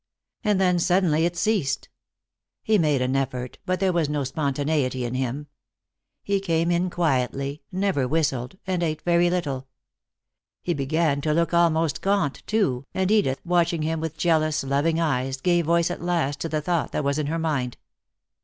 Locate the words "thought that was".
16.61-17.19